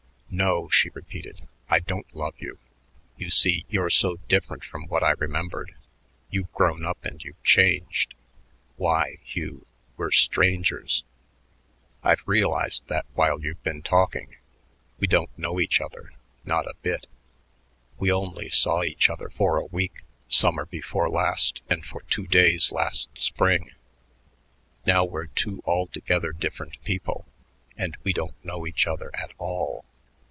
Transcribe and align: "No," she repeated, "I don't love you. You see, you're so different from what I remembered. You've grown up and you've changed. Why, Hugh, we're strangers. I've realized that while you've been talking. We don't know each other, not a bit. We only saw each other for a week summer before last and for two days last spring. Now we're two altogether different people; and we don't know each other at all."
"No," 0.33 0.69
she 0.69 0.89
repeated, 0.93 1.45
"I 1.69 1.79
don't 1.79 2.15
love 2.15 2.35
you. 2.37 2.57
You 3.17 3.29
see, 3.29 3.65
you're 3.67 3.89
so 3.89 4.15
different 4.29 4.63
from 4.63 4.87
what 4.87 5.03
I 5.03 5.11
remembered. 5.11 5.75
You've 6.29 6.53
grown 6.53 6.85
up 6.85 7.03
and 7.03 7.21
you've 7.21 7.43
changed. 7.43 8.15
Why, 8.77 9.17
Hugh, 9.25 9.65
we're 9.97 10.09
strangers. 10.11 11.03
I've 12.01 12.23
realized 12.25 12.87
that 12.87 13.05
while 13.13 13.41
you've 13.43 13.61
been 13.63 13.81
talking. 13.81 14.37
We 15.01 15.05
don't 15.07 15.37
know 15.37 15.59
each 15.59 15.81
other, 15.81 16.13
not 16.45 16.65
a 16.65 16.75
bit. 16.81 17.07
We 17.99 18.09
only 18.09 18.49
saw 18.49 18.83
each 18.83 19.09
other 19.09 19.27
for 19.29 19.57
a 19.57 19.65
week 19.65 20.03
summer 20.29 20.65
before 20.65 21.09
last 21.09 21.61
and 21.69 21.85
for 21.85 22.03
two 22.03 22.25
days 22.25 22.71
last 22.71 23.09
spring. 23.15 23.71
Now 24.85 25.03
we're 25.03 25.25
two 25.27 25.61
altogether 25.65 26.31
different 26.31 26.81
people; 26.85 27.25
and 27.75 27.97
we 28.05 28.13
don't 28.13 28.45
know 28.45 28.65
each 28.65 28.87
other 28.87 29.11
at 29.13 29.33
all." 29.37 29.83